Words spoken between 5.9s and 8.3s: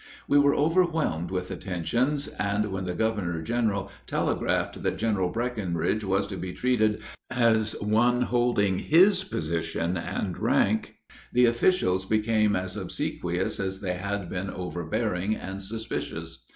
was to be treated as one